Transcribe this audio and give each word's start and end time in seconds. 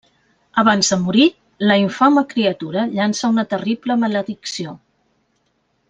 Abans 0.61 0.87
de 0.93 0.97
morir, 1.01 1.25
la 1.71 1.77
infame 1.83 2.23
criatura 2.33 2.87
llança 2.95 3.31
una 3.35 3.47
terrible 3.55 3.99
maledicció. 4.07 4.75